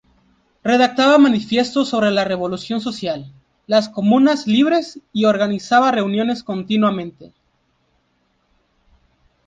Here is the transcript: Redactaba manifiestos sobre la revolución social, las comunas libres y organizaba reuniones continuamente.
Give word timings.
Redactaba 0.63 1.19
manifiestos 1.19 1.89
sobre 1.89 2.09
la 2.09 2.23
revolución 2.23 2.81
social, 2.81 3.31
las 3.67 3.87
comunas 3.87 4.47
libres 4.47 4.99
y 5.13 5.25
organizaba 5.25 5.91
reuniones 5.91 6.41
continuamente. 6.43 7.33